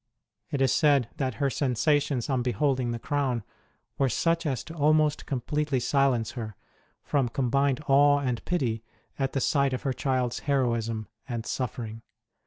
It 0.49 0.61
is 0.61 0.73
said 0.73 1.09
that 1.17 1.35
her 1.35 1.51
sensations 1.51 2.27
on 2.27 2.41
beholding 2.41 2.89
the 2.89 2.97
crown 2.97 3.43
were 3.99 4.09
such 4.09 4.47
as 4.47 4.63
to 4.63 4.73
almost 4.73 5.27
completely 5.27 5.79
silence 5.79 6.31
her, 6.31 6.55
from 7.03 7.29
combined 7.29 7.83
awe 7.87 8.17
and 8.17 8.43
pity 8.43 8.83
at 9.19 9.33
the 9.33 9.39
sight 9.39 9.73
of 9.73 9.83
her 9.83 9.93
child 9.93 10.31
s 10.31 10.39
heroism 10.39 11.07
and 11.29 11.45
suffering. 11.45 12.01